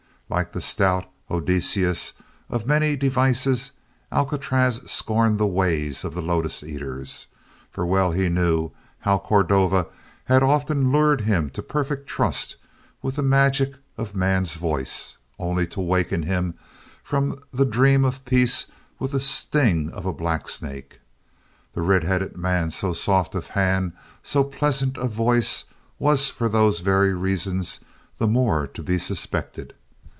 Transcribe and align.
Like 0.33 0.53
the 0.53 0.61
stout 0.61 1.09
Odysseus 1.29 2.13
of 2.49 2.65
many 2.65 2.95
devices 2.95 3.73
Alcatraz 4.13 4.89
scorned 4.89 5.37
the 5.39 5.45
ways 5.45 6.05
of 6.05 6.13
the 6.13 6.21
lotus 6.21 6.63
eaters; 6.63 7.27
for 7.69 7.85
well 7.85 8.13
he 8.13 8.29
knew 8.29 8.71
how 8.99 9.17
Cordova 9.17 9.87
had 10.23 10.41
often 10.41 10.89
lured 10.89 11.19
him 11.19 11.49
to 11.49 11.61
perfect 11.61 12.07
trust 12.07 12.55
with 13.01 13.17
the 13.17 13.21
magic 13.21 13.73
of 13.97 14.15
man's 14.15 14.53
voice, 14.53 15.17
only 15.37 15.67
to 15.67 15.81
waken 15.81 16.23
him 16.23 16.53
from 17.03 17.37
the 17.51 17.65
dream 17.65 18.05
of 18.05 18.23
peace 18.23 18.67
with 18.99 19.11
the 19.11 19.19
sting 19.19 19.89
of 19.91 20.05
a 20.05 20.13
blacksnake. 20.13 21.01
This 21.75 21.83
red 21.83 22.05
headed 22.05 22.37
man, 22.37 22.71
so 22.71 22.93
soft 22.93 23.35
of 23.35 23.49
hand, 23.49 23.91
so 24.23 24.45
pleasant 24.45 24.97
of 24.97 25.11
voice, 25.11 25.65
was 25.99 26.29
for 26.29 26.47
those 26.47 26.79
very 26.79 27.13
reasons 27.13 27.81
the 28.15 28.27
more 28.29 28.65
to 28.67 28.81
be 28.81 28.97
suspected. 28.97 29.73